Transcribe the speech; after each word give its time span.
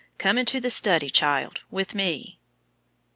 Come 0.17 0.39
into 0.39 0.59
the 0.59 0.71
study, 0.71 1.11
child, 1.11 1.61
with 1.69 1.93
me." 1.93 2.39